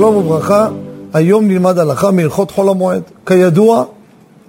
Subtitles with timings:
[0.00, 0.68] שלום וברכה,
[1.12, 3.02] היום נלמד הלכה מהלכות חול המועד.
[3.26, 3.84] כידוע,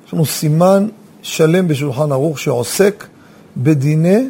[0.08, 0.88] יש לנו סימן
[1.22, 3.08] שלם בשולחן ערוך שעוסק
[3.58, 4.28] בדיני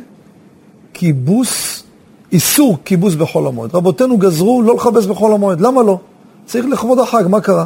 [0.94, 1.84] כיבוס,
[2.32, 3.76] איסור כיבוס בחול המועד.
[3.76, 6.00] רבותינו גזרו לא לכבס בחול המועד, למה לא?
[6.46, 7.66] צריך לכבוד החג, מה קרה?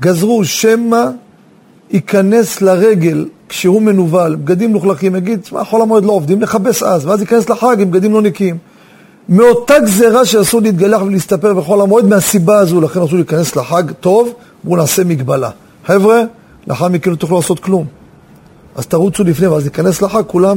[0.00, 1.04] גזרו שמא
[1.90, 7.20] ייכנס לרגל כשהוא מנוול, בגדים מלוכלכים, יגיד, מה, חול המועד לא עובדים, נכבס אז, ואז
[7.20, 8.58] ייכנס לחג עם בגדים לא נקיים.
[9.28, 14.32] מאותה גזרה שאסור להתגלח ולהסתפר בחול המועד, מהסיבה הזו, לכן אסור להיכנס לחג טוב,
[14.64, 15.50] בואו נעשה מגבלה.
[15.86, 16.22] חבר'ה,
[16.66, 17.86] לאחר מכן לא תוכלו לעשות כלום.
[18.76, 20.56] אז תרוצו לפני, ואז ניכנס לחג, כולם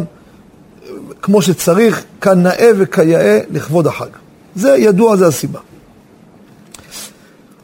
[1.22, 4.10] כמו שצריך, כנאה וכיאה לכבוד החג.
[4.56, 5.60] זה ידוע, זה הסיבה.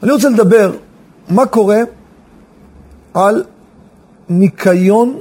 [0.02, 0.72] אני רוצה לדבר
[1.28, 1.78] מה קורה
[3.14, 3.44] על
[4.28, 5.20] ניקיון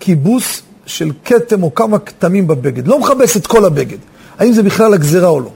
[0.00, 2.88] כיבוס של כתם או כמה כתמים בבגד.
[2.88, 3.98] לא מכבס את כל הבגד.
[4.38, 5.50] האם זה בכלל הגזרה או לא.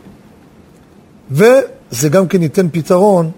[1.30, 3.30] וזה גם כן ייתן פתרון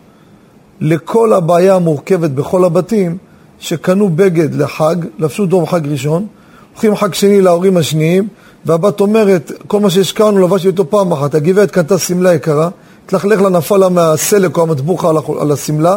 [0.81, 3.17] לכל הבעיה המורכבת בכל הבתים
[3.59, 6.27] שקנו בגד לחג, לבשו דור חג ראשון,
[6.73, 8.29] הולכים חג שני להורים השניים,
[8.65, 12.69] והבת אומרת, כל מה שהשקענו לבשתי אותו פעם אחת, הגברת קנתה שמלה יקרה,
[13.07, 15.97] התלכלך לה נפל לה מהסלק או המטבוחה על השמלה,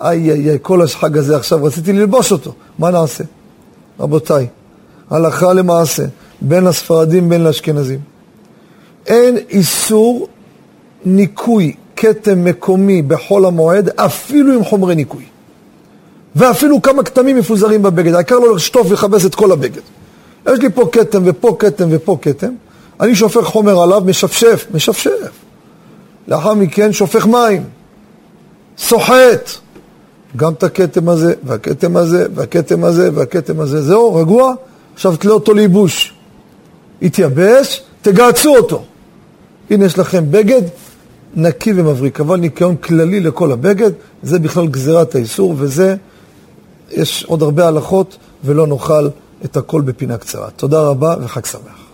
[0.00, 3.24] איי איי איי, כל החג הזה עכשיו רציתי ללבוש אותו, מה נעשה?
[4.00, 4.46] רבותיי,
[5.10, 6.04] הלכה למעשה,
[6.40, 7.98] בין הספרדים בין לאשכנזים.
[9.06, 10.28] אין איסור
[11.04, 15.24] ניקוי כתם מקומי בחול המועד, אפילו עם חומרי ניקוי.
[16.36, 19.82] ואפילו כמה כתמים מפוזרים בבגד, העיקר לא לשטוף ולכבס את כל הבגד.
[20.48, 22.52] יש לי פה כתם ופה כתם ופה כתם,
[23.00, 25.30] אני שופך חומר עליו, משפשף, משפשף.
[26.28, 27.62] לאחר מכן שופך מים,
[28.78, 29.50] סוחט.
[30.36, 33.82] גם את הכתם הזה, והכתם הזה, והכתם הזה, והכתם הזה.
[33.82, 34.54] זהו, רגוע?
[34.96, 36.14] עכשיו תלה אותו לייבוש.
[37.02, 38.84] התייבש, תגעצו אותו.
[39.70, 40.62] הנה יש לכם בגד
[41.34, 43.90] נקי ומבריק, אבל ניקיון כללי לכל הבגד,
[44.22, 45.96] זה בכלל גזירת האיסור, וזה,
[46.90, 49.08] יש עוד הרבה הלכות, ולא נאכל
[49.44, 50.50] את הכל בפינה קצרה.
[50.50, 51.85] תודה רבה וחג שמח.